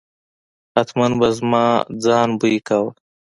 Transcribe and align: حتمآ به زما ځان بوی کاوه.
حتمآ 0.75 1.07
به 1.19 1.27
زما 1.37 1.65
ځان 2.03 2.29
بوی 2.39 2.57
کاوه. 2.67 2.91